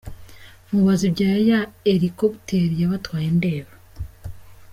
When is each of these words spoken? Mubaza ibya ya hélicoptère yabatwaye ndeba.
Mubaza 0.71 1.03
ibya 1.09 1.31
ya 1.47 1.59
hélicoptère 1.85 2.71
yabatwaye 2.81 3.27
ndeba. 3.37 3.73